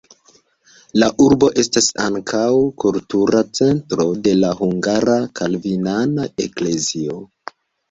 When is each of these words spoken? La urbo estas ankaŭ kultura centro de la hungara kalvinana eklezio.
La 1.01 1.09
urbo 1.25 1.49
estas 1.63 1.89
ankaŭ 2.05 2.45
kultura 2.85 3.43
centro 3.61 4.09
de 4.29 4.35
la 4.41 4.51
hungara 4.63 5.21
kalvinana 5.43 6.29
eklezio. 6.49 7.23